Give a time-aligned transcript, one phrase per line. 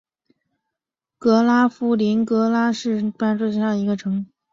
[1.19, 4.25] 格拉夫林格是德国巴伐利亚州的一个市镇。